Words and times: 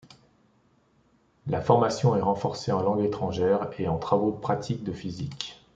La 1.45 1.61
formation 1.61 2.15
est 2.15 2.21
renforcée 2.21 2.71
en 2.71 2.81
langues 2.81 3.03
étrangères 3.05 3.69
et 3.77 3.87
en 3.87 3.99
travaux 3.99 4.31
pratiques 4.31 4.83
de 4.83 4.93
physique. 4.93 5.61